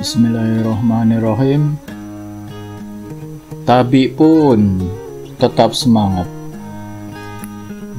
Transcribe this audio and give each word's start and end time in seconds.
Bismillahirrahmanirrahim. 0.00 1.76
Tabi 3.68 4.08
pun 4.08 4.80
tetap 5.36 5.76
semangat. 5.76 6.24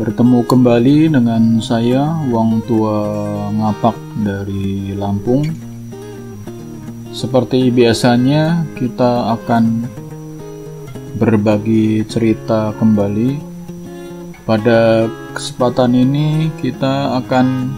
Bertemu 0.02 0.42
kembali 0.50 1.14
dengan 1.14 1.62
saya, 1.62 2.18
Wong 2.26 2.66
Tua 2.66 3.06
Ngapak 3.54 3.94
dari 4.26 4.98
Lampung. 4.98 5.46
Seperti 7.14 7.70
biasanya, 7.70 8.66
kita 8.74 9.38
akan 9.38 9.86
berbagi 11.22 12.02
cerita 12.10 12.74
kembali. 12.82 13.38
Pada 14.50 15.06
kesempatan 15.38 15.94
ini, 15.94 16.50
kita 16.66 17.22
akan 17.22 17.70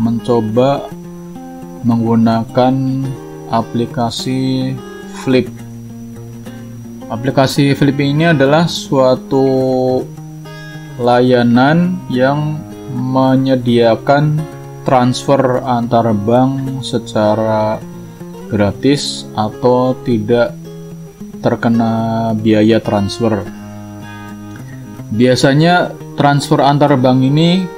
mencoba 0.00 0.88
menggunakan 1.84 3.04
aplikasi 3.50 4.74
Flip. 5.22 5.48
Aplikasi 7.06 7.72
Flip 7.74 7.98
ini 8.02 8.30
adalah 8.30 8.66
suatu 8.66 9.46
layanan 10.98 12.00
yang 12.08 12.58
menyediakan 12.94 14.38
transfer 14.86 15.60
antar 15.66 16.14
bank 16.14 16.82
secara 16.86 17.82
gratis 18.46 19.26
atau 19.34 19.98
tidak 20.06 20.54
terkena 21.42 22.32
biaya 22.38 22.78
transfer. 22.78 23.42
Biasanya 25.10 25.94
transfer 26.18 26.62
antar 26.62 26.94
bank 26.98 27.22
ini 27.22 27.75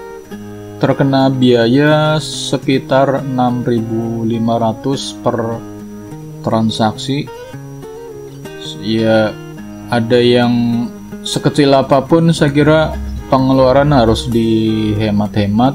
terkena 0.79 1.27
biaya 1.27 2.23
sekitar 2.23 3.27
6.500 3.27 5.23
per 5.27 5.59
transaksi. 6.47 7.27
Ya 8.83 9.35
ada 9.91 10.19
yang 10.23 10.87
sekecil 11.27 11.75
apa 11.75 11.99
pun 12.07 12.31
saya 12.31 12.55
kira 12.55 12.81
pengeluaran 13.27 13.91
harus 13.91 14.31
dihemat-hemat. 14.31 15.75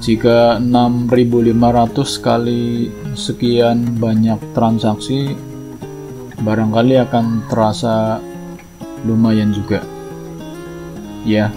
Jika 0.00 0.56
6.500 0.64 2.24
kali 2.24 2.88
sekian 3.12 4.00
banyak 4.00 4.40
transaksi 4.56 5.36
barangkali 6.40 6.96
akan 7.04 7.44
terasa 7.52 8.16
lumayan 9.04 9.52
juga. 9.52 9.84
Ya 11.28 11.52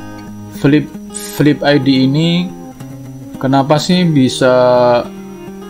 flip 0.59 1.02
Flip 1.33 1.65
ID 1.65 2.05
ini 2.05 2.45
kenapa 3.41 3.81
sih 3.81 4.05
bisa 4.05 4.53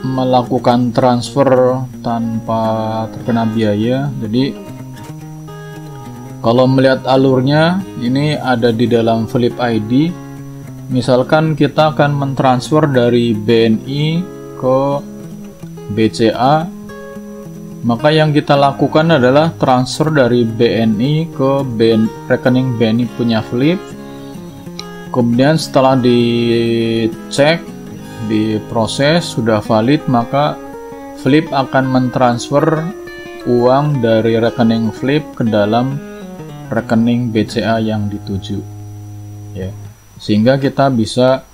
melakukan 0.03 0.91
transfer 0.91 1.79
tanpa 2.03 3.07
terkena 3.15 3.47
biaya? 3.47 4.11
Jadi 4.19 4.51
kalau 6.43 6.67
melihat 6.67 7.07
alurnya 7.07 7.79
ini 8.03 8.35
ada 8.35 8.75
di 8.75 8.91
dalam 8.91 9.23
Flip 9.23 9.55
ID. 9.55 10.11
Misalkan 10.91 11.55
kita 11.55 11.95
akan 11.95 12.11
mentransfer 12.11 12.83
dari 12.91 13.31
BNI 13.31 14.19
ke 14.59 14.79
BCA 15.95 16.67
maka 17.83 18.15
yang 18.15 18.31
kita 18.31 18.55
lakukan 18.55 19.11
adalah 19.11 19.51
transfer 19.59 20.07
dari 20.07 20.47
BNI 20.47 21.35
ke 21.35 21.67
BN, 21.67 22.31
rekening 22.31 22.79
BNI 22.79 23.05
punya 23.19 23.43
Flip 23.43 24.02
kemudian 25.13 25.55
setelah 25.55 25.93
dicek 25.95 27.61
diproses 28.25 29.37
sudah 29.37 29.61
valid 29.61 30.01
maka 30.09 30.57
Flip 31.23 31.47
akan 31.55 31.87
mentransfer 31.87 32.83
uang 33.47 34.03
dari 34.03 34.35
rekening 34.41 34.91
Flip 34.91 35.23
ke 35.39 35.47
dalam 35.47 35.95
rekening 36.67 37.31
BCA 37.31 37.79
yang 37.79 38.11
dituju. 38.11 38.59
Ya. 39.55 39.71
Sehingga 40.19 40.59
kita 40.59 40.91
bisa 40.91 41.47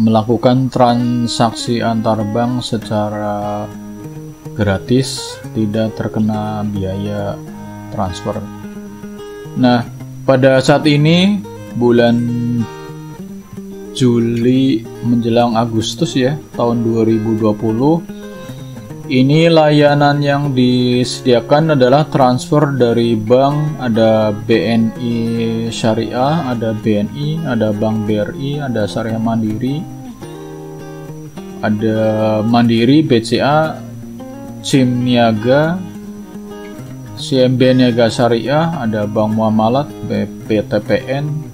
melakukan 0.00 0.72
transaksi 0.72 1.84
antar 1.84 2.24
bank 2.32 2.64
secara 2.64 3.68
gratis 4.56 5.36
tidak 5.52 5.92
terkena 6.00 6.64
biaya 6.64 7.36
transfer. 7.92 8.40
Nah 9.60 9.84
pada 10.24 10.64
saat 10.64 10.88
ini 10.88 11.49
bulan 11.78 12.16
Juli 13.94 14.86
menjelang 15.02 15.58
Agustus 15.58 16.14
ya 16.16 16.38
tahun 16.54 16.86
2020 16.86 18.20
ini 19.10 19.50
layanan 19.50 20.22
yang 20.22 20.54
disediakan 20.54 21.74
adalah 21.74 22.06
transfer 22.06 22.70
dari 22.78 23.18
bank. 23.18 23.82
Ada 23.82 24.30
BNI 24.30 25.14
Syariah, 25.74 26.54
ada 26.54 26.70
BNI, 26.70 27.42
ada 27.42 27.74
Bank 27.74 28.06
BRI, 28.06 28.62
ada 28.62 28.86
Syariah 28.86 29.18
Mandiri, 29.18 29.82
ada 31.58 31.98
Mandiri, 32.46 33.02
BCA, 33.02 33.82
SIM 34.62 35.02
Niaga, 35.02 35.74
CMB 37.18 37.60
Niaga 37.82 38.06
Syariah, 38.06 38.78
ada 38.78 39.10
Bank 39.10 39.34
Muamalat, 39.34 39.90
BPTPN, 40.06 41.49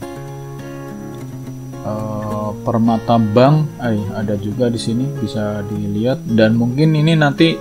Permata 2.66 3.14
Bank 3.14 3.78
eh, 3.78 4.02
ada 4.10 4.34
juga 4.34 4.66
di 4.66 4.80
sini 4.82 5.06
bisa 5.22 5.62
dilihat. 5.70 6.26
Dan 6.26 6.58
mungkin 6.58 6.98
ini 6.98 7.14
nanti 7.14 7.54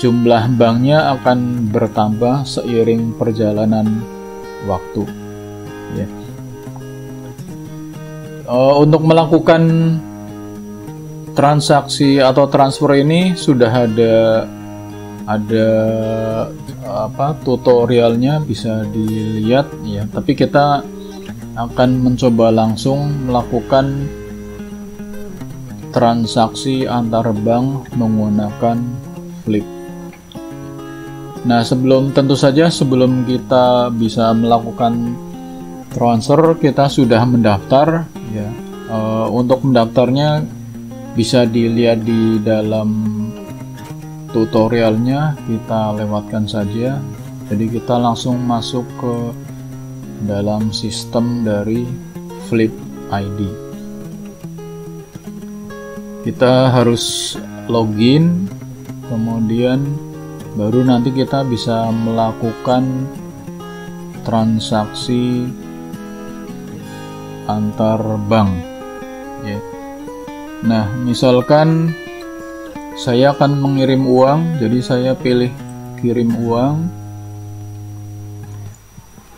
jumlah 0.00 0.56
banknya 0.56 1.12
akan 1.20 1.68
bertambah 1.68 2.48
seiring 2.48 3.12
perjalanan 3.20 4.00
waktu. 4.64 5.04
Ya. 5.92 6.08
Uh, 8.48 8.80
untuk 8.80 9.04
melakukan 9.04 9.62
transaksi 11.36 12.18
atau 12.18 12.48
transfer 12.48 12.96
ini 12.96 13.36
sudah 13.36 13.86
ada 13.86 14.48
ada 15.28 15.68
apa 16.88 17.36
tutorialnya 17.44 18.40
bisa 18.40 18.88
dilihat 18.88 19.68
ya. 19.84 20.08
Tapi 20.08 20.32
kita 20.34 20.82
akan 21.58 21.90
mencoba 22.06 22.54
langsung 22.54 23.10
melakukan 23.26 24.06
transaksi 25.90 26.86
antar 26.86 27.34
bank 27.34 27.90
menggunakan 27.98 28.78
Flip. 29.42 29.66
Nah, 31.40 31.64
sebelum 31.64 32.12
tentu 32.12 32.36
saja 32.36 32.68
sebelum 32.68 33.24
kita 33.24 33.88
bisa 33.88 34.30
melakukan 34.36 35.16
transfer, 35.88 36.54
kita 36.60 36.86
sudah 36.86 37.24
mendaftar 37.24 38.04
ya. 38.30 38.48
E, 38.86 38.98
untuk 39.32 39.64
mendaftarnya 39.64 40.44
bisa 41.16 41.48
dilihat 41.48 42.04
di 42.04 42.36
dalam 42.44 42.88
tutorialnya, 44.30 45.34
kita 45.48 45.96
lewatkan 45.96 46.44
saja. 46.44 47.00
Jadi 47.48 47.64
kita 47.72 47.96
langsung 47.98 48.38
masuk 48.44 48.84
ke 49.00 49.14
dalam 50.24 50.72
sistem 50.74 51.44
dari 51.44 51.84
Flip 52.48 52.72
ID. 53.08 53.40
Kita 56.26 56.68
harus 56.68 57.36
login, 57.70 58.44
kemudian 59.08 59.80
baru 60.58 60.84
nanti 60.84 61.14
kita 61.14 61.46
bisa 61.46 61.88
melakukan 61.88 63.08
transaksi 64.26 65.48
antar 67.48 67.98
bank. 68.28 68.52
Ya. 69.46 69.58
Nah, 70.60 70.92
misalkan 71.00 71.96
saya 73.00 73.32
akan 73.32 73.56
mengirim 73.64 74.04
uang, 74.04 74.60
jadi 74.60 74.78
saya 74.84 75.12
pilih 75.16 75.48
kirim 76.04 76.36
uang 76.36 76.99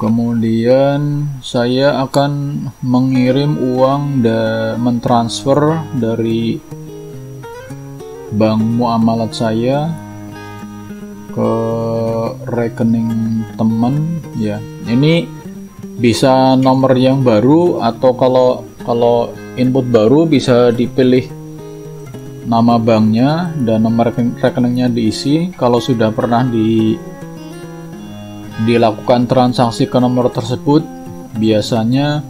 kemudian 0.03 1.31
saya 1.39 2.03
akan 2.03 2.67
mengirim 2.83 3.55
uang 3.55 4.27
dan 4.27 4.83
mentransfer 4.83 5.79
dari 5.95 6.59
bank 8.35 8.59
muamalat 8.83 9.31
saya 9.31 9.95
ke 11.31 11.53
rekening 12.51 13.47
teman 13.55 14.19
ya. 14.35 14.59
Ini 14.91 15.23
bisa 16.03 16.59
nomor 16.59 16.99
yang 16.99 17.23
baru 17.23 17.79
atau 17.79 18.11
kalau 18.19 18.49
kalau 18.83 19.31
input 19.55 19.87
baru 19.87 20.27
bisa 20.27 20.75
dipilih 20.75 21.31
nama 22.43 22.75
banknya 22.75 23.55
dan 23.63 23.87
nomor 23.87 24.11
rekeningnya 24.43 24.91
diisi. 24.91 25.55
Kalau 25.55 25.79
sudah 25.79 26.11
pernah 26.11 26.43
di 26.43 26.99
dilakukan 28.69 29.25
transaksi 29.25 29.89
ke 29.89 29.97
nomor 29.97 30.29
tersebut 30.29 30.85
biasanya 31.41 32.21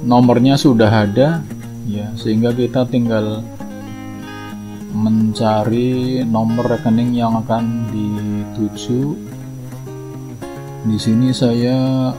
nomornya 0.00 0.56
sudah 0.56 0.88
ada 0.88 1.44
ya 1.84 2.08
sehingga 2.16 2.56
kita 2.56 2.88
tinggal 2.88 3.44
mencari 4.92 6.20
nomor 6.24 6.68
rekening 6.68 7.16
yang 7.16 7.32
akan 7.40 7.88
dituju. 7.88 9.16
Di 10.82 10.98
sini 10.98 11.32
saya 11.32 12.12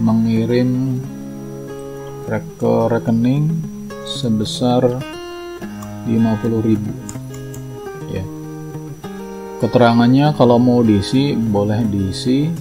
mengirim 0.00 0.98
ke 2.58 2.74
rekening 2.88 3.52
sebesar 4.08 4.80
50.000 6.08 7.04
ya 7.04 7.13
keterangannya 9.64 10.36
kalau 10.36 10.60
mau 10.60 10.84
diisi 10.84 11.32
boleh 11.32 11.80
diisi. 11.88 12.52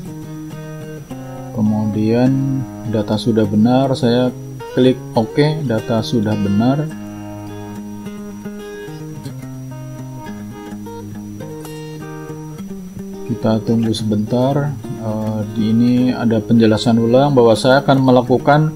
Kemudian 1.52 2.64
data 2.88 3.20
sudah 3.20 3.44
benar 3.44 3.92
saya 3.92 4.32
klik 4.72 4.96
OK 5.12 5.68
data 5.68 6.00
sudah 6.00 6.32
benar. 6.40 6.88
Kita 13.28 13.60
tunggu 13.68 13.92
sebentar. 13.92 14.72
Uh, 15.04 15.44
di 15.52 15.76
ini 15.76 15.94
ada 16.16 16.40
penjelasan 16.40 16.96
ulang 16.96 17.36
bahwa 17.36 17.52
saya 17.60 17.84
akan 17.84 18.00
melakukan 18.08 18.72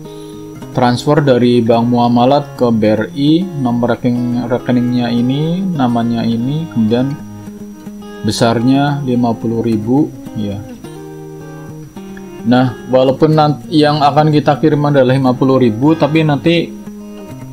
transfer 0.75 1.23
dari 1.23 1.63
bank 1.63 1.87
muamalat 1.87 2.43
ke 2.59 2.67
BRI 2.67 3.47
nomor 3.63 3.95
rekening 3.95 4.43
rekeningnya 4.51 5.07
ini 5.07 5.63
namanya 5.63 6.27
ini 6.27 6.67
kemudian 6.75 7.15
besarnya 8.27 8.99
50.000 9.07 9.71
ya 10.35 10.59
nah 12.43 12.75
walaupun 12.91 13.31
nanti 13.31 13.79
yang 13.79 14.03
akan 14.03 14.35
kita 14.35 14.59
kirim 14.59 14.83
adalah 14.91 15.15
50.000 15.15 15.71
tapi 15.95 16.19
nanti 16.27 16.55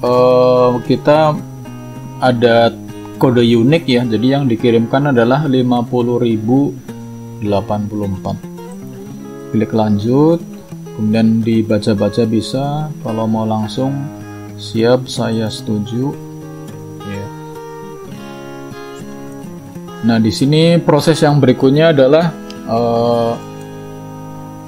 uh, 0.02 0.82
kita 0.82 1.38
ada 2.22 2.70
kode 3.18 3.42
unik 3.42 3.88
ya. 3.88 4.04
Jadi 4.04 4.26
yang 4.26 4.48
dikirimkan 4.50 5.06
adalah 5.14 5.46
50.000 5.46 6.72
84 7.44 9.52
klik 9.52 9.76
lanjut 9.76 10.40
kemudian 10.96 11.44
dibaca-baca 11.44 12.24
bisa. 12.24 12.88
Kalau 13.02 13.26
mau 13.28 13.44
langsung 13.44 13.92
siap 14.56 15.10
saya 15.10 15.50
setuju 15.50 16.14
nah 20.04 20.20
di 20.20 20.28
sini 20.28 20.76
proses 20.80 21.24
yang 21.24 21.40
berikutnya 21.40 21.96
adalah 21.96 22.28
uh, 22.68 23.32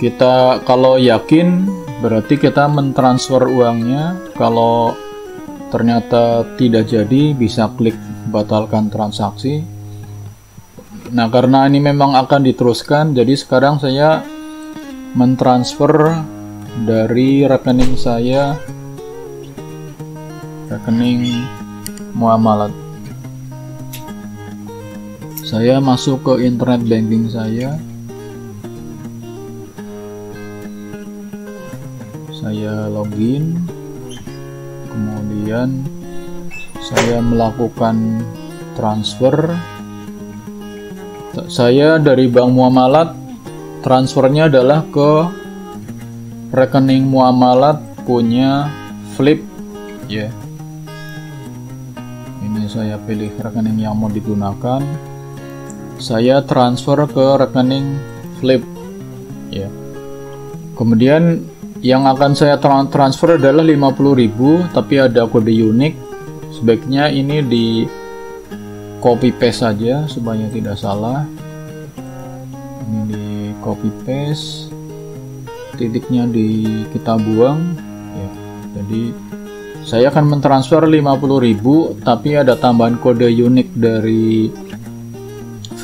kita 0.01 0.65
kalau 0.65 0.97
yakin 0.97 1.69
berarti 2.01 2.37
kita 2.37 2.69
mentransfer 2.69 3.45
uangnya 3.45 4.17
kalau 4.37 4.97
ternyata 5.73 6.45
tidak 6.57 6.89
jadi 6.89 7.37
bisa 7.37 7.69
klik 7.77 7.97
batalkan 8.33 8.89
transaksi 8.89 9.77
Nah, 11.07 11.31
karena 11.31 11.71
ini 11.71 11.79
memang 11.79 12.19
akan 12.19 12.43
diteruskan, 12.43 13.15
jadi 13.15 13.39
sekarang 13.39 13.79
saya 13.79 14.27
mentransfer 15.15 16.19
dari 16.83 17.47
rekening 17.47 17.95
saya 17.95 18.59
rekening 20.67 21.47
muamalat. 22.11 22.86
Saya 25.47 25.79
masuk 25.79 26.27
ke 26.27 26.43
internet 26.43 26.83
banking 26.91 27.31
saya. 27.31 27.79
Saya 32.35 32.91
login. 32.91 33.55
Kemudian 34.91 35.87
saya 36.83 37.23
melakukan 37.23 38.27
transfer 38.75 39.55
saya 41.47 42.03
dari 42.03 42.27
Bank 42.27 42.51
Muamalat 42.51 43.15
transfernya 43.87 44.51
adalah 44.51 44.83
ke 44.91 45.31
rekening 46.51 47.07
muamalat 47.07 47.79
punya 48.03 48.67
Flip 49.15 49.39
ya. 50.11 50.27
Yeah. 50.27 50.33
Ini 52.43 52.67
saya 52.67 52.97
pilih 52.99 53.31
rekening 53.39 53.79
yang 53.79 53.95
mau 53.95 54.11
digunakan. 54.11 54.83
Saya 55.97 56.45
transfer 56.45 57.09
ke 57.09 57.27
rekening 57.41 57.97
Flip. 58.41 58.61
Ya. 59.49 59.73
Kemudian 60.77 61.41
yang 61.81 62.05
akan 62.05 62.37
saya 62.37 62.61
transfer 62.61 63.41
adalah 63.41 63.65
50.000 63.65 64.77
tapi 64.77 64.95
ada 65.01 65.25
kode 65.25 65.53
unik. 65.53 65.95
Sebaiknya 66.61 67.09
ini 67.13 67.41
di 67.45 67.67
copy 69.01 69.33
paste 69.33 69.65
saja 69.65 70.05
supaya 70.09 70.45
tidak 70.53 70.77
salah. 70.77 71.25
Ini 72.87 73.01
di 73.09 73.27
copy 73.65 73.89
paste. 74.05 74.69
Titiknya 75.77 76.29
di 76.29 76.85
kita 76.93 77.17
buang. 77.21 77.61
Ya. 78.17 78.31
Jadi 78.81 79.03
saya 79.87 80.11
akan 80.11 80.37
mentransfer 80.37 80.83
50.000 80.83 82.03
tapi 82.03 82.35
ada 82.35 82.59
tambahan 82.59 82.99
kode 82.99 83.31
unik 83.31 83.69
dari 83.79 84.51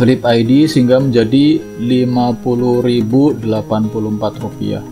Flip 0.02 0.19
ID 0.19 0.66
sehingga 0.66 0.99
menjadi 0.99 1.62
50.084 1.78 4.43
rupiah 4.43 4.82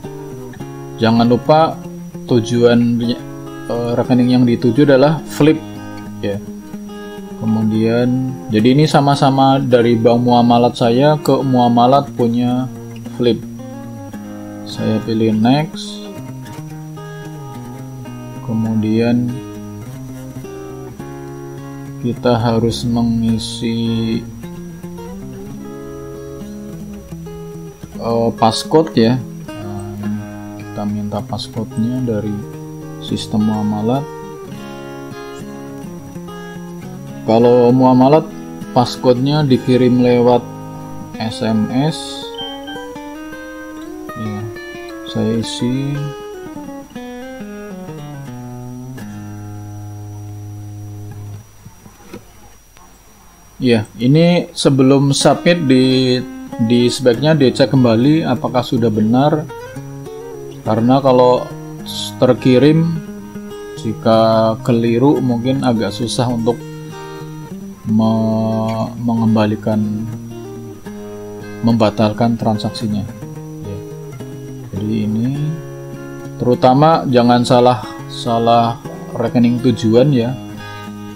jangan 1.00 1.26
lupa 1.26 1.80
tujuan 2.28 3.00
uh, 3.66 3.96
rekening 3.96 4.36
yang 4.36 4.44
dituju 4.44 4.84
adalah 4.84 5.18
Flip. 5.26 5.56
Ya. 6.20 6.36
Kemudian 7.40 8.36
jadi 8.52 8.76
ini 8.76 8.84
sama-sama 8.84 9.56
dari 9.56 9.96
bank 9.96 10.20
muamalat 10.20 10.76
saya 10.76 11.16
ke 11.16 11.40
muamalat 11.40 12.12
punya 12.12 12.68
flip. 13.16 13.40
Saya 14.68 15.00
pilih 15.08 15.32
next. 15.32 16.04
Kemudian 18.44 19.32
kita 22.04 22.36
harus 22.36 22.84
mengisi 22.84 24.20
uh, 28.00 28.30
passcode 28.34 28.96
ya. 28.96 29.14
Kita 30.58 30.82
minta 30.88 31.20
passcode-nya 31.20 32.00
dari 32.02 32.32
sistem 33.04 33.46
muamalat. 33.52 34.04
Kalau 37.28 37.70
muamalat 37.70 38.24
passcode-nya 38.72 39.44
dikirim 39.44 40.00
lewat 40.00 40.42
SMS 41.20 41.98
ya 44.16 44.40
saya 45.12 45.32
isi. 45.38 45.94
Ya 53.60 53.84
ini 54.00 54.48
sebelum 54.56 55.12
submit 55.12 55.68
di 55.68 56.16
di 56.68 56.92
sebaiknya 56.92 57.32
dicek 57.32 57.72
kembali 57.72 58.26
apakah 58.26 58.60
sudah 58.60 58.92
benar. 58.92 59.48
Karena 60.60 61.00
kalau 61.00 61.48
terkirim 62.20 62.84
jika 63.80 64.54
keliru 64.60 65.24
mungkin 65.24 65.64
agak 65.64 65.96
susah 65.96 66.28
untuk 66.28 66.60
me 67.88 68.12
mengembalikan 69.00 70.04
membatalkan 71.64 72.36
transaksinya. 72.36 73.04
Ya. 73.64 73.78
jadi 74.76 74.96
ini 75.08 75.28
terutama 76.36 77.04
jangan 77.08 77.44
salah 77.44 77.80
salah 78.12 78.76
rekening 79.16 79.64
tujuan 79.64 80.12
ya. 80.12 80.36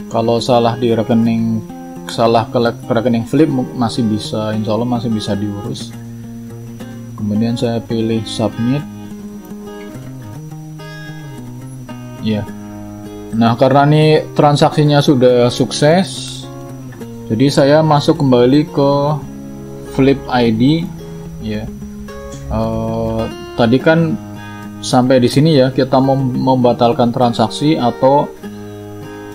Kalau 0.08 0.38
salah 0.38 0.78
di 0.78 0.94
rekening 0.94 1.73
salah 2.08 2.48
ke 2.48 2.58
rekening 2.88 3.24
flip 3.24 3.48
masih 3.52 4.04
bisa 4.04 4.52
insya 4.52 4.76
Allah 4.76 4.88
masih 4.88 5.10
bisa 5.12 5.32
diurus. 5.36 5.92
Kemudian 7.16 7.56
saya 7.56 7.80
pilih 7.80 8.20
submit. 8.28 8.84
Ya. 12.24 12.44
Nah 13.34 13.56
karena 13.58 13.84
ini 13.84 14.04
transaksinya 14.32 15.04
sudah 15.04 15.52
sukses 15.52 16.34
jadi 17.24 17.46
saya 17.48 17.78
masuk 17.80 18.20
kembali 18.20 18.68
ke 18.68 18.90
Flip 19.96 20.20
ID 20.28 20.84
ya. 21.40 21.64
Uh, 22.52 23.24
tadi 23.56 23.80
kan 23.80 24.12
sampai 24.84 25.16
di 25.24 25.32
sini 25.32 25.56
ya 25.56 25.72
kita 25.72 25.96
mem 26.04 26.36
membatalkan 26.36 27.08
transaksi 27.08 27.80
atau 27.80 28.28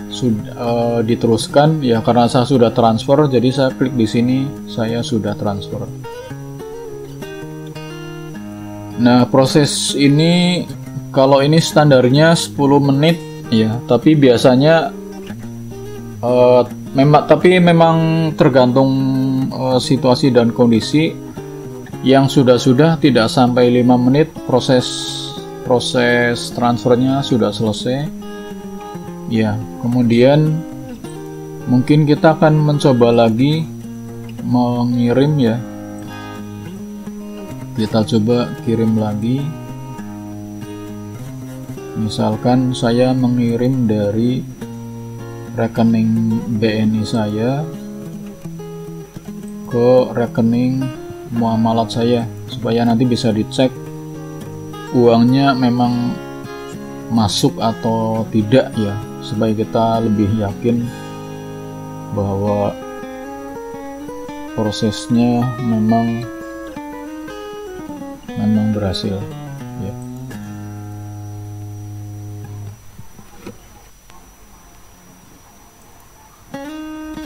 sudah 0.09 0.53
uh, 0.57 0.99
diteruskan 1.05 1.85
ya 1.85 2.01
karena 2.01 2.25
saya 2.25 2.43
sudah 2.49 2.73
transfer 2.73 3.29
jadi 3.29 3.49
saya 3.53 3.69
klik 3.77 3.93
di 3.93 4.09
sini 4.09 4.37
saya 4.65 5.05
sudah 5.05 5.37
transfer. 5.37 5.85
Nah 8.99 9.29
proses 9.29 9.93
ini 9.95 10.65
kalau 11.13 11.39
ini 11.45 11.61
standarnya 11.61 12.33
10 12.33 12.57
menit 12.81 13.17
ya 13.53 13.77
tapi 13.85 14.17
biasanya 14.17 14.91
uh, 16.25 16.61
memang 16.97 17.23
tapi 17.29 17.61
memang 17.61 17.97
tergantung 18.33 18.91
uh, 19.53 19.79
situasi 19.79 20.33
dan 20.33 20.51
kondisi. 20.51 21.29
Yang 21.99 22.39
sudah-sudah 22.39 22.95
tidak 23.03 23.27
sampai 23.27 23.67
lima 23.67 23.99
menit 23.99 24.31
proses 24.47 24.87
proses 25.67 26.47
transfernya 26.55 27.19
sudah 27.19 27.51
selesai 27.51 28.18
ya 29.29 29.55
kemudian 29.85 30.59
mungkin 31.69 32.09
kita 32.09 32.33
akan 32.33 32.65
mencoba 32.65 33.13
lagi 33.13 33.79
mengirim 34.49 35.37
ya. 35.37 35.57
Kita 37.77 38.03
coba 38.03 38.51
kirim 38.65 38.97
lagi. 38.99 39.39
Misalkan 41.99 42.73
saya 42.73 43.13
mengirim 43.13 43.85
dari 43.87 44.41
rekening 45.53 46.41
BNI 46.57 47.03
saya 47.03 47.61
ke 49.69 49.89
rekening 50.17 50.81
muamalat 51.35 51.91
saya 51.93 52.21
supaya 52.49 52.87
nanti 52.87 53.03
bisa 53.05 53.29
dicek 53.29 53.69
uangnya 54.95 55.53
memang 55.53 56.15
masuk 57.11 57.59
atau 57.59 58.23
tidak 58.31 58.71
ya 58.79 59.08
supaya 59.19 59.51
kita 59.51 60.03
lebih 60.03 60.31
yakin 60.39 60.87
bahwa 62.15 62.73
prosesnya 64.57 65.45
memang 65.61 66.25
memang 68.27 68.71
berhasil. 68.75 69.19
Ya. 69.83 69.93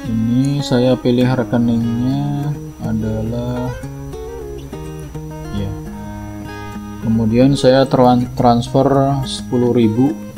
Ini 0.04 0.60
saya 0.66 0.98
pilih 1.00 1.26
rekeningnya 1.26 2.54
adalah 2.84 3.72
ya. 5.56 5.72
Kemudian 7.06 7.56
saya 7.56 7.86
transfer 7.90 8.88
10.000 9.24 10.33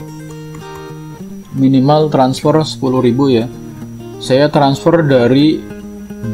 minimal 1.56 2.12
transfer 2.12 2.60
10.000 2.62 2.84
ya 3.32 3.46
saya 4.20 4.52
transfer 4.52 5.02
dari 5.02 5.60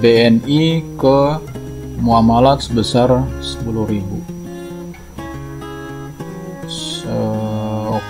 BNI 0.01 0.98
ke 0.98 1.20
muamalat 2.01 2.66
sebesar 2.66 3.24
10.000 3.40 4.42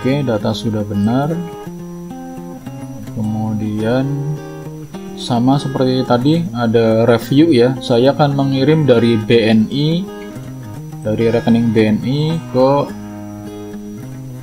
Oke, 0.01 0.25
data 0.25 0.49
sudah 0.49 0.81
benar. 0.81 1.29
Kemudian 3.13 4.09
sama 5.13 5.61
seperti 5.61 6.01
tadi 6.09 6.41
ada 6.57 7.05
review 7.05 7.53
ya. 7.53 7.77
Saya 7.85 8.09
akan 8.09 8.33
mengirim 8.33 8.89
dari 8.89 9.13
BNI 9.13 10.01
dari 11.05 11.29
rekening 11.29 11.69
BNI 11.69 12.33
ke 12.49 12.69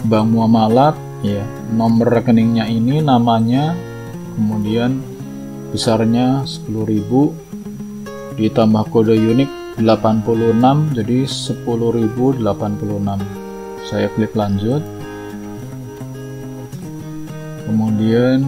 Bank 0.06 0.30
Muamalat 0.30 0.94
ya. 1.22 1.42
Nomor 1.74 2.10
rekeningnya 2.10 2.66
ini 2.70 3.02
namanya 3.02 3.74
kemudian 4.38 5.02
besarnya 5.74 6.46
10.000 6.46 8.38
ditambah 8.38 8.84
kode 8.94 9.18
unik 9.18 9.82
86 9.82 10.94
jadi 10.94 11.18
10.086 11.26 12.38
saya 13.88 14.06
klik 14.14 14.34
lanjut. 14.34 14.82
Kemudian 17.64 18.44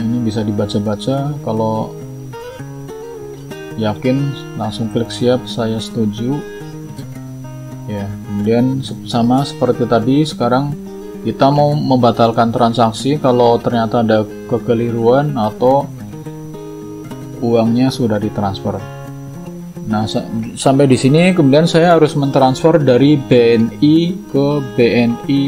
ini 0.00 0.16
bisa 0.24 0.40
dibaca-baca. 0.44 1.32
Kalau 1.40 1.92
yakin 3.80 4.30
langsung 4.60 4.92
klik 4.92 5.08
siap 5.08 5.46
saya 5.48 5.80
setuju. 5.80 6.36
Ya 7.88 8.08
kemudian 8.28 8.80
sama 9.04 9.44
seperti 9.44 9.84
tadi 9.84 10.24
sekarang 10.24 10.83
kita 11.24 11.48
mau 11.48 11.72
membatalkan 11.72 12.52
transaksi 12.52 13.16
kalau 13.16 13.56
ternyata 13.56 14.04
ada 14.04 14.28
kekeliruan 14.46 15.34
atau 15.34 15.88
uangnya 17.40 17.88
sudah 17.88 18.20
ditransfer 18.20 18.76
nah 19.84 20.08
sampai 20.56 20.88
di 20.88 20.96
sini 20.96 21.36
kemudian 21.36 21.68
saya 21.68 21.96
harus 21.96 22.16
mentransfer 22.16 22.80
dari 22.80 23.20
BNI 23.20 23.96
ke 24.32 24.48
BNI 24.76 25.44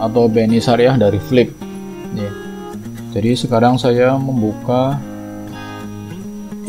atau 0.00 0.28
BNI 0.28 0.60
Syariah 0.60 0.96
dari 0.96 1.20
Flip 1.20 1.48
ya. 2.16 2.32
Jadi 3.10 3.34
sekarang 3.34 3.74
saya 3.74 4.14
membuka 4.14 4.94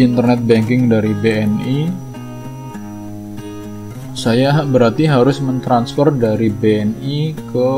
internet 0.02 0.42
banking 0.42 0.90
dari 0.90 1.14
BNI. 1.14 2.10
Saya 4.12 4.62
berarti 4.68 5.08
harus 5.08 5.40
mentransfer 5.40 6.12
dari 6.12 6.52
BNI 6.52 7.32
ke 7.52 7.70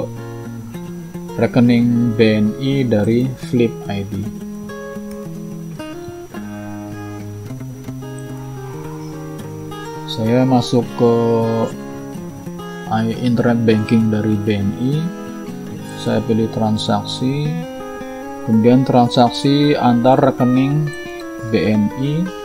rekening 1.37 2.17
BNI 2.17 2.73
dari 2.89 3.29
Flip 3.49 3.73
ID. 3.85 4.13
Saya 10.09 10.45
masuk 10.45 10.85
ke 10.97 11.15
internet 13.17 13.57
banking 13.65 14.13
dari 14.13 14.37
BNI 14.37 14.93
saya 16.03 16.19
pilih 16.27 16.51
transaksi. 16.51 17.47
Kemudian 18.43 18.83
transaksi 18.83 19.71
antar 19.71 20.19
rekening 20.19 20.91
BNI 21.47 22.42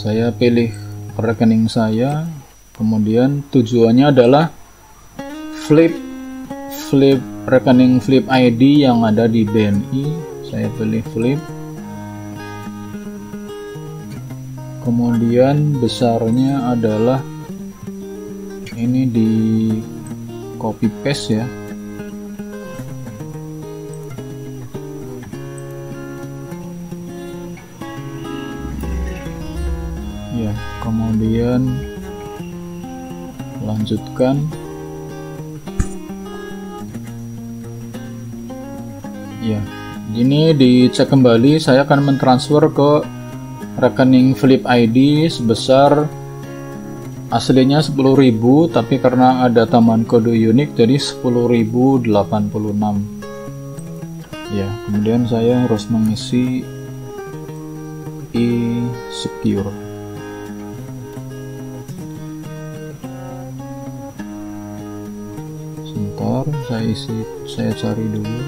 saya 0.00 0.32
pilih 0.32 0.72
rekening 1.20 1.68
saya. 1.68 2.24
Kemudian 2.72 3.44
tujuannya 3.52 4.08
adalah 4.08 4.48
flip 5.68 5.92
flip 6.88 7.20
rekening 7.44 8.00
flip 8.00 8.24
ID 8.24 8.88
yang 8.88 9.04
ada 9.04 9.28
di 9.28 9.44
BNI 9.44 10.04
saya 10.48 10.72
pilih 10.80 11.04
flip. 11.12 11.40
Kemudian 14.80 15.76
besarnya 15.76 16.72
adalah 16.72 17.20
ini 18.72 19.04
di 19.04 19.32
copy 20.56 20.88
paste 21.04 21.36
ya 21.36 21.59
ya 30.40 30.52
kemudian 30.80 31.68
lanjutkan. 33.60 34.40
Ya 39.40 39.60
ini 40.16 40.50
dicek 40.52 41.12
kembali 41.12 41.62
saya 41.62 41.86
akan 41.86 42.12
mentransfer 42.12 42.66
ke 42.72 43.06
rekening 43.78 44.34
Flip 44.34 44.60
ID 44.66 45.30
sebesar 45.30 46.10
aslinya 47.30 47.78
10.000 47.78 48.74
tapi 48.74 48.98
karena 48.98 49.46
ada 49.46 49.62
tambahan 49.70 50.02
kode 50.02 50.34
unik 50.34 50.74
jadi 50.74 50.98
10.086 50.98 52.10
ya 54.50 54.68
kemudian 54.90 55.30
saya 55.30 55.62
harus 55.62 55.86
mengisi 55.86 56.66
e-secure 58.34 59.89
sebentar 66.30 66.46
saya 66.70 66.86
isi 66.86 67.26
saya 67.50 67.74
cari 67.74 68.06
dulu. 68.06 68.38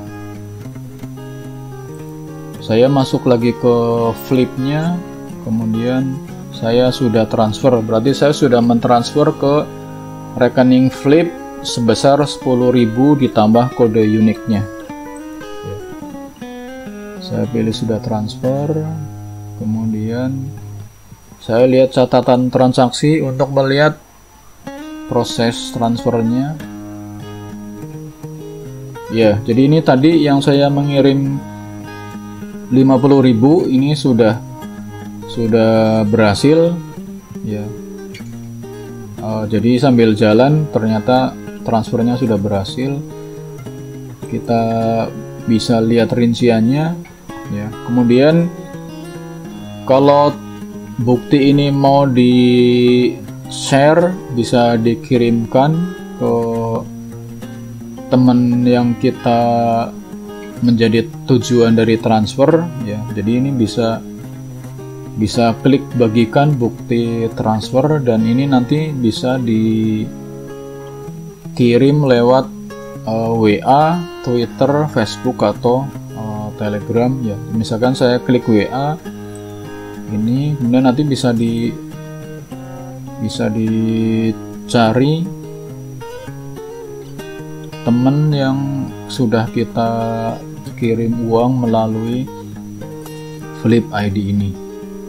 Saya 2.65 2.89
masuk 2.89 3.29
lagi 3.29 3.53
ke 3.53 3.77
flipnya 4.25 4.97
kemudian 5.45 6.17
saya 6.57 6.89
sudah 6.89 7.29
transfer. 7.29 7.77
Berarti 7.85 8.17
saya 8.17 8.33
sudah 8.33 8.65
mentransfer 8.65 9.29
ke 9.37 9.55
rekening 10.41 10.89
flip 10.89 11.44
sebesar 11.65 12.21
10.000 12.21 12.45
ditambah 12.95 13.75
kode 13.75 14.05
uniknya. 14.05 14.63
Saya 17.25 17.49
pilih 17.49 17.73
sudah 17.73 17.99
transfer 18.05 18.85
kemudian 19.57 20.45
saya 21.41 21.65
lihat 21.65 21.97
catatan 21.97 22.53
transaksi 22.53 23.25
untuk 23.25 23.53
melihat 23.57 23.97
proses 25.09 25.73
transfernya. 25.73 26.57
Ya 29.13 29.41
jadi 29.41 29.61
ini 29.69 29.81
tadi 29.81 30.21
yang 30.21 30.45
saya 30.45 30.69
mengirim 30.69 31.41
50.000 32.73 33.73
ini 33.73 33.93
sudah 33.97 34.41
sudah 35.33 36.05
berhasil. 36.09 36.77
Ya. 37.45 37.65
Uh, 39.21 39.45
jadi 39.49 39.81
sambil 39.81 40.13
jalan 40.13 40.69
ternyata 40.69 41.33
transfernya 41.65 42.21
sudah 42.21 42.37
berhasil 42.37 43.01
kita 44.29 44.63
bisa 45.45 45.81
lihat 45.81 46.13
rinciannya 46.13 46.97
ya. 47.53 47.67
Kemudian 47.89 48.49
kalau 49.85 50.33
bukti 51.01 51.53
ini 51.53 51.69
mau 51.69 52.09
di 52.09 52.35
share 53.53 54.15
bisa 54.33 54.81
dikirimkan 54.81 55.71
ke 56.19 56.35
teman 58.09 58.63
yang 58.65 58.97
kita 59.03 59.41
menjadi 60.65 61.05
tujuan 61.29 61.77
dari 61.77 62.01
transfer 62.01 62.65
ya. 62.89 62.99
Jadi 63.13 63.31
ini 63.43 63.51
bisa 63.53 64.01
bisa 65.15 65.55
klik 65.63 65.83
bagikan 65.95 66.59
bukti 66.59 67.31
transfer 67.39 68.03
dan 68.03 68.27
ini 68.27 68.51
nanti 68.51 68.91
bisa 68.91 69.39
dikirim 71.55 72.03
lewat 72.03 72.51
uh, 73.07 73.31
eh, 73.31 73.63
WA, 73.63 74.03
Twitter, 74.27 74.91
Facebook 74.91 75.39
atau 75.39 75.87
uh, 76.19 76.51
Telegram 76.59 77.15
ya. 77.23 77.39
Misalkan 77.55 77.95
saya 77.95 78.19
klik 78.19 78.43
WA 78.51 78.99
ini 80.11 80.59
kemudian 80.59 80.91
nanti 80.91 81.07
bisa 81.07 81.31
di 81.31 81.71
bisa 83.23 83.47
dicari 83.47 85.23
teman 87.87 88.35
yang 88.35 88.59
sudah 89.07 89.47
kita 89.55 89.91
kirim 90.75 91.31
uang 91.31 91.71
melalui 91.71 92.27
Flip 93.63 93.87
ID 93.95 94.17
ini 94.35 94.51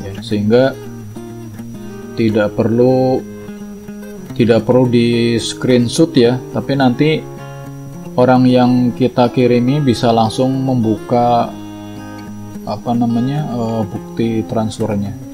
ya, 0.05 0.13
sehingga 0.21 0.77
tidak 2.13 2.53
perlu 2.53 3.19
tidak 4.35 4.67
perlu 4.67 4.85
di 4.91 5.39
screenshot 5.39 6.11
ya 6.13 6.35
tapi 6.51 6.75
nanti 6.75 7.23
orang 8.19 8.43
yang 8.47 8.71
kita 8.91 9.31
kirimi 9.31 9.79
bisa 9.79 10.11
langsung 10.11 10.51
membuka 10.63 11.49
apa 12.65 12.91
namanya 12.91 13.47
uh, 13.55 13.81
bukti 13.87 14.43
transfernya 14.45 15.24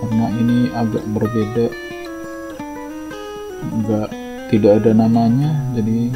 karena 0.00 0.26
ini 0.40 0.58
agak 0.72 1.04
berbeda. 1.12 1.66
Enggak 3.70 4.08
tidak 4.50 4.82
ada 4.82 4.90
namanya 4.96 5.54
jadi 5.78 6.10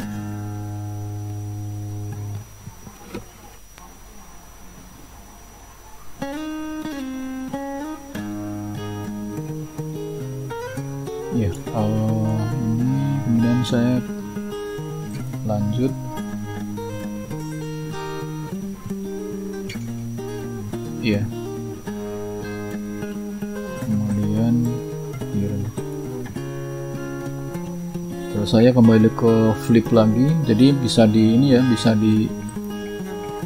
kembali 29.05 29.21
ke 29.21 29.33
flip 29.65 29.87
lagi. 29.93 30.27
Jadi 30.49 30.73
bisa 30.73 31.05
di 31.05 31.37
ini 31.37 31.53
ya 31.53 31.61
bisa 31.61 31.93
di 31.93 32.25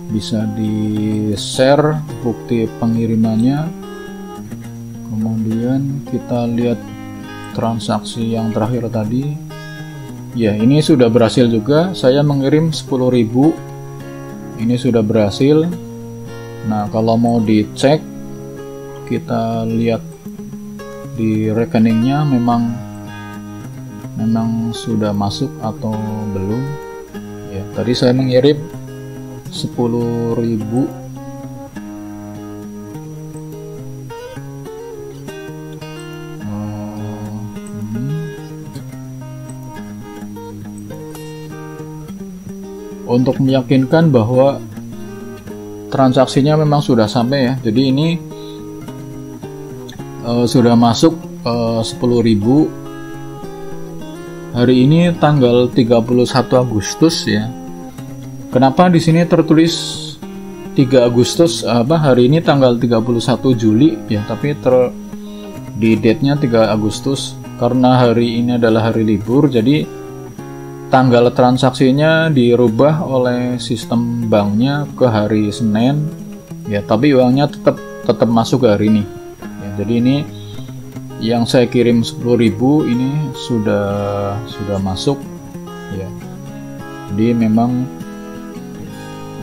bisa 0.10 0.48
di 0.56 0.74
share 1.36 2.00
bukti 2.24 2.66
pengirimannya. 2.80 3.68
Kemudian 5.10 6.08
kita 6.08 6.48
lihat 6.48 6.80
transaksi 7.54 8.40
yang 8.40 8.56
terakhir 8.56 8.88
tadi. 8.90 9.36
Ya 10.38 10.56
ini 10.56 10.80
sudah 10.80 11.10
berhasil 11.12 11.50
juga. 11.50 11.92
Saya 11.98 12.24
mengirim 12.24 12.72
10.000 12.72 14.62
ini 14.62 14.76
sudah 14.78 15.02
berhasil. 15.04 15.66
Nah, 16.70 16.86
kalau 16.94 17.18
mau 17.18 17.42
dicek, 17.42 17.98
kita 19.10 19.66
lihat 19.66 20.06
di 21.18 21.50
rekeningnya. 21.50 22.22
Memang 22.30 22.89
memang 24.20 24.76
sudah 24.76 25.16
masuk 25.16 25.48
atau 25.64 25.96
belum. 26.36 26.64
Ya, 27.50 27.64
tadi 27.74 27.96
saya 27.96 28.12
mengirim 28.12 28.60
10.000 29.48 31.00
untuk 43.10 43.42
meyakinkan 43.42 44.14
bahwa 44.14 44.62
transaksinya 45.90 46.54
memang 46.62 46.86
sudah 46.86 47.10
sampai 47.10 47.50
ya. 47.50 47.54
Jadi 47.66 47.82
ini 47.90 48.08
uh, 50.22 50.46
sudah 50.46 50.78
masuk 50.78 51.18
uh, 51.42 51.82
10.000 51.82 52.89
hari 54.54 54.86
ini 54.86 55.14
tanggal 55.18 55.70
31 55.70 56.26
Agustus 56.58 57.26
ya. 57.30 57.50
Kenapa 58.50 58.90
di 58.90 58.98
sini 58.98 59.22
tertulis 59.30 59.74
3 60.74 61.06
Agustus? 61.06 61.62
Apa 61.62 62.02
hari 62.02 62.26
ini 62.32 62.42
tanggal 62.42 62.74
31 62.74 63.54
Juli 63.54 63.94
ya 64.10 64.26
tapi 64.26 64.58
ter 64.58 64.90
di 65.78 65.94
date-nya 65.96 66.38
3 66.40 66.74
Agustus. 66.74 67.38
Karena 67.60 68.00
hari 68.00 68.40
ini 68.40 68.56
adalah 68.56 68.88
hari 68.90 69.04
libur 69.04 69.52
jadi 69.52 69.84
tanggal 70.88 71.28
transaksinya 71.36 72.32
dirubah 72.32 73.04
oleh 73.04 73.60
sistem 73.60 74.32
banknya 74.32 74.88
ke 74.96 75.06
hari 75.06 75.52
Senin. 75.52 76.08
Ya 76.72 76.82
tapi 76.82 77.14
uangnya 77.14 77.52
tetap 77.52 77.78
tetap 78.08 78.30
masuk 78.32 78.66
ke 78.66 78.68
hari 78.74 78.86
ini. 78.90 79.04
Ya, 79.44 79.84
jadi 79.84 79.94
ini 80.02 80.16
yang 81.20 81.44
saya 81.44 81.68
kirim 81.68 82.00
10.000 82.00 82.24
ini 82.88 83.32
sudah 83.36 83.88
sudah 84.48 84.78
masuk 84.80 85.20
ya 85.92 86.08
jadi 87.12 87.36
memang 87.36 87.84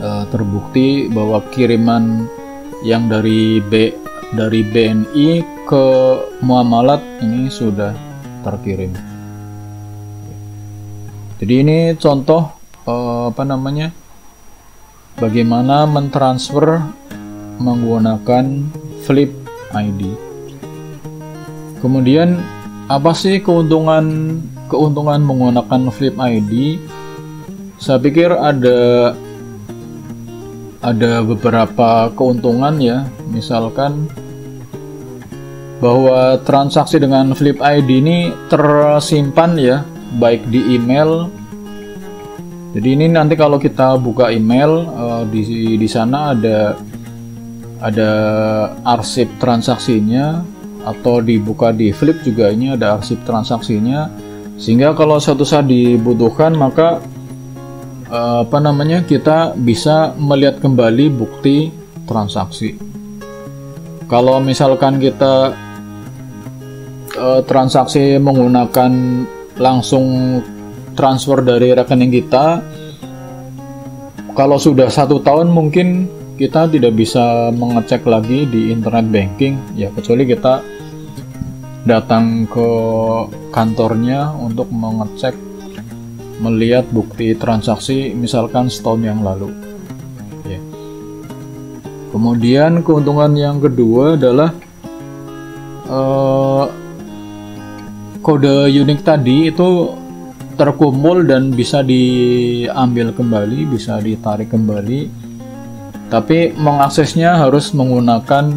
uh, 0.01 0.25
terbukti 0.33 1.05
bahwa 1.13 1.41
kiriman 1.53 2.25
yang 2.81 3.05
dari 3.05 3.61
B 3.61 3.93
dari 4.33 4.65
BNI 4.65 5.29
ke 5.69 5.85
muamalat 6.41 6.99
ini 7.21 7.49
sudah 7.49 7.93
terkirim 8.41 8.91
jadi 11.37 11.53
ini 11.61 11.77
contoh 12.01 12.49
uh, 12.89 13.29
apa 13.29 13.43
namanya 13.45 13.93
bagaimana 15.21 15.85
mentransfer 15.85 16.81
menggunakan 17.57 18.69
Flip 19.05 19.31
ID. 19.73 20.26
Kemudian 21.77 22.41
apa 22.89 23.13
sih 23.13 23.43
keuntungan 23.43 24.37
keuntungan 24.71 25.21
menggunakan 25.21 25.93
Flip 25.93 26.15
ID? 26.17 26.81
Saya 27.77 28.01
pikir 28.01 28.33
ada 28.33 29.13
ada 30.81 31.21
beberapa 31.21 32.09
keuntungan 32.17 32.81
ya. 32.81 33.05
Misalkan 33.29 34.09
bahwa 35.77 36.41
transaksi 36.41 36.97
dengan 36.97 37.37
Flip 37.37 37.61
ID 37.61 37.89
ini 38.01 38.17
tersimpan 38.49 39.53
ya 39.61 39.85
baik 40.17 40.49
di 40.49 40.73
email. 40.73 41.29
Jadi 42.73 42.89
ini 42.93 43.05
nanti 43.09 43.37
kalau 43.37 43.61
kita 43.61 43.97
buka 44.01 44.33
email 44.33 44.85
uh, 44.89 45.23
di 45.29 45.77
di 45.77 45.89
sana 45.89 46.33
ada 46.33 46.77
ada 47.77 48.11
arsip 48.81 49.29
transaksinya 49.37 50.56
atau 50.87 51.19
dibuka 51.19 51.75
di 51.75 51.91
Flip 51.91 52.23
juga 52.23 52.47
ini 52.47 52.71
ada 52.71 52.95
arsip 52.95 53.19
transaksinya. 53.27 54.07
Sehingga 54.55 54.95
kalau 54.95 55.19
suatu 55.19 55.43
saat 55.43 55.67
dibutuhkan 55.67 56.55
maka 56.55 57.03
uh, 58.09 58.47
apa 58.47 58.57
namanya 58.63 59.03
kita 59.03 59.53
bisa 59.53 60.15
melihat 60.17 60.63
kembali 60.63 61.11
bukti 61.11 61.69
transaksi. 62.07 62.79
Kalau 64.07 64.39
misalkan 64.39 65.03
kita 65.03 65.51
uh, 67.19 67.41
transaksi 67.43 68.15
menggunakan 68.17 68.91
langsung 69.59 70.39
transfer 70.97 71.43
dari 71.45 71.75
rekening 71.75 72.13
kita 72.13 72.61
kalau 74.37 74.61
sudah 74.61 74.89
satu 74.89 75.21
tahun 75.21 75.49
mungkin 75.49 76.05
kita 76.37 76.69
tidak 76.69 76.93
bisa 76.93 77.49
mengecek 77.49 78.05
lagi 78.05 78.45
di 78.45 78.69
internet 78.69 79.09
banking 79.09 79.57
ya 79.73 79.89
kecuali 79.89 80.29
kita 80.29 80.61
datang 81.87 82.43
ke 82.51 82.69
kantornya 83.55 84.35
untuk 84.35 84.67
mengecek 84.69 85.33
melihat 86.43 86.85
bukti 86.91 87.33
transaksi 87.33 88.13
misalkan 88.13 88.69
setahun 88.69 89.01
yang 89.01 89.19
lalu 89.25 89.49
ya. 90.45 90.59
kemudian 92.13 92.85
keuntungan 92.85 93.33
yang 93.33 93.57
kedua 93.57 94.13
adalah 94.13 94.53
uh, 95.89 96.69
kode 98.21 98.67
unik 98.67 98.99
tadi 99.07 99.49
itu 99.49 99.95
terkumpul 100.57 101.23
dan 101.23 101.53
bisa 101.53 101.85
diambil 101.85 103.13
kembali, 103.13 103.69
bisa 103.69 104.01
ditarik 104.01 104.49
kembali. 104.49 105.07
Tapi 106.09 106.57
mengaksesnya 106.57 107.37
harus 107.37 107.71
menggunakan 107.71 108.51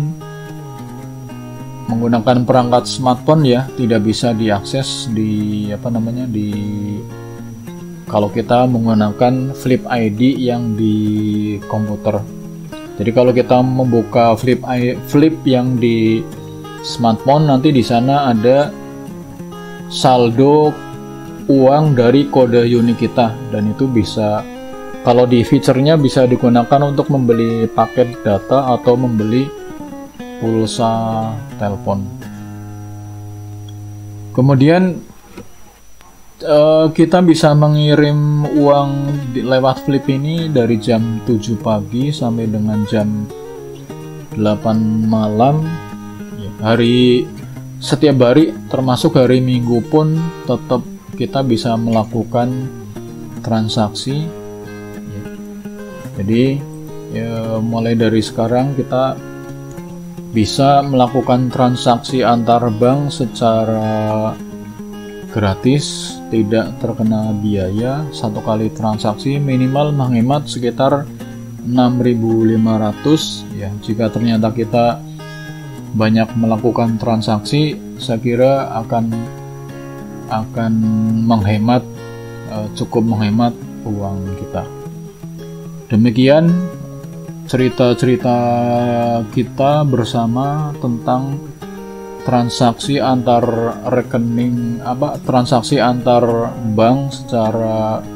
menggunakan 1.91 2.47
perangkat 2.47 2.87
smartphone 2.87 3.43
ya, 3.43 3.67
tidak 3.75 4.07
bisa 4.07 4.31
diakses 4.31 5.11
di 5.11 5.67
apa 5.75 5.91
namanya 5.91 6.31
di 6.31 6.55
kalau 8.07 8.31
kita 8.31 8.67
menggunakan 8.71 9.55
Flip 9.55 9.83
ID 9.87 10.39
yang 10.39 10.79
di 10.79 11.59
komputer. 11.67 12.23
Jadi 12.99 13.11
kalau 13.11 13.35
kita 13.35 13.59
membuka 13.59 14.39
Flip 14.39 14.63
Flip 15.11 15.35
yang 15.43 15.79
di 15.79 16.23
smartphone 16.87 17.51
nanti 17.51 17.75
di 17.75 17.83
sana 17.83 18.31
ada 18.31 18.71
saldo 19.91 20.71
uang 21.51 21.99
dari 21.99 22.31
kode 22.31 22.63
unik 22.63 22.99
kita 22.99 23.35
dan 23.51 23.75
itu 23.75 23.91
bisa 23.91 24.47
kalau 25.03 25.25
di 25.25 25.41
fiturnya 25.43 25.97
bisa 25.97 26.29
digunakan 26.29 26.81
untuk 26.85 27.09
membeli 27.09 27.67
paket 27.67 28.21
data 28.21 28.77
atau 28.77 28.95
membeli 28.95 29.49
pulsa 30.41 31.31
telepon. 31.61 32.03
Kemudian 34.33 34.97
uh, 36.45 36.89
kita 36.91 37.21
bisa 37.21 37.53
mengirim 37.53 38.49
uang 38.57 38.91
lewat 39.37 39.85
flip 39.85 40.09
ini 40.09 40.49
dari 40.49 40.81
jam 40.81 41.21
7 41.29 41.61
pagi 41.61 42.09
sampai 42.09 42.47
dengan 42.49 42.83
jam 42.89 43.29
8 44.35 44.41
malam. 45.05 45.61
Ya, 46.41 46.51
hari 46.65 47.29
setiap 47.81 48.17
hari 48.21 48.57
termasuk 48.73 49.17
hari 49.17 49.41
Minggu 49.45 49.85
pun 49.89 50.17
tetap 50.49 50.85
kita 51.17 51.45
bisa 51.45 51.77
melakukan 51.77 52.69
transaksi 53.41 54.25
ya. 55.09 55.23
jadi 56.21 56.45
ya, 57.13 57.33
mulai 57.61 57.97
dari 57.97 58.21
sekarang 58.21 58.77
kita 58.77 59.17
bisa 60.31 60.85
melakukan 60.85 61.51
transaksi 61.51 62.23
antar 62.23 62.71
bank 62.71 63.11
secara 63.11 64.31
gratis 65.31 66.17
tidak 66.31 66.79
terkena 66.79 67.35
biaya 67.35 68.07
satu 68.15 68.39
kali 68.43 68.71
transaksi 68.71 69.39
minimal 69.43 69.91
menghemat 69.91 70.47
sekitar 70.47 71.07
6.500 71.67 73.59
ya 73.59 73.69
jika 73.83 74.09
ternyata 74.11 74.49
kita 74.55 75.03
banyak 75.95 76.31
melakukan 76.39 76.99
transaksi 77.03 77.75
saya 77.99 78.19
kira 78.23 78.71
akan 78.79 79.11
akan 80.31 80.73
menghemat 81.27 81.83
uh, 82.55 82.67
cukup 82.79 83.03
menghemat 83.03 83.55
uang 83.83 84.39
kita. 84.39 84.63
Demikian 85.91 86.47
cerita-cerita 87.51 88.39
kita 89.35 89.83
bersama 89.83 90.71
tentang 90.79 91.35
transaksi 92.23 93.03
antar 93.03 93.43
rekening 93.91 94.79
apa 94.87 95.19
transaksi 95.27 95.83
antar 95.83 96.55
bank 96.79 97.11
secara 97.11 98.07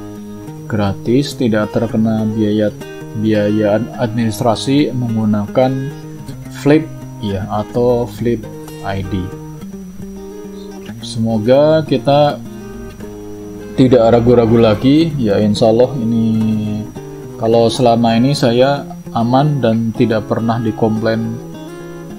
gratis 0.70 1.34
tidak 1.34 1.74
terkena 1.74 2.22
biaya 2.30 2.70
biaya 3.18 3.82
administrasi 3.98 4.94
menggunakan 4.94 5.90
Flip 6.62 6.86
ya 7.18 7.42
atau 7.50 8.06
Flip 8.06 8.38
ID. 8.86 9.18
Semoga 11.02 11.82
kita 11.82 12.38
tidak 13.74 14.14
ragu-ragu 14.14 14.62
lagi 14.62 15.10
ya 15.18 15.42
insya 15.42 15.74
Allah 15.74 15.90
ini 15.98 16.30
kalau 17.34 17.66
selama 17.66 18.14
ini 18.14 18.30
saya 18.30 18.93
aman 19.14 19.62
dan 19.62 19.94
tidak 19.94 20.27
pernah 20.27 20.59
dikomplain. 20.59 21.38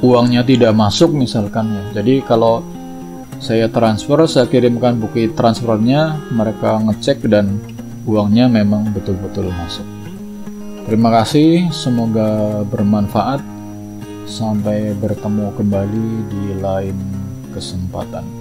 Uangnya 0.03 0.43
tidak 0.43 0.75
masuk 0.75 1.15
misalkan 1.15 1.71
ya. 1.71 2.01
Jadi 2.01 2.23
kalau 2.23 2.63
saya 3.39 3.67
transfer 3.71 4.19
saya 4.27 4.47
kirimkan 4.47 4.99
bukti 4.99 5.31
transfernya 5.31 6.19
mereka 6.31 6.79
ngecek 6.79 7.27
dan 7.27 7.59
uangnya 8.07 8.47
memang 8.47 8.91
betul-betul 8.91 9.51
masuk. 9.51 9.87
Terima 10.85 11.09
kasih 11.21 11.71
semoga 11.71 12.61
bermanfaat. 12.67 13.41
Sampai 14.25 14.97
bertemu 14.97 15.53
kembali 15.53 16.07
di 16.33 16.43
lain 16.57 16.97
kesempatan 17.53 18.34